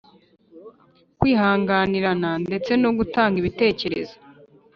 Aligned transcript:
kwihanganirana 1.19 2.31
ndetse 2.45 2.71
no 2.81 2.89
gutanga 2.97 3.35
ibitekerezo 3.41 4.15